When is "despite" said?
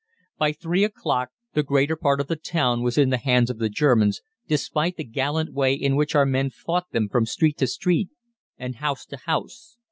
4.47-4.97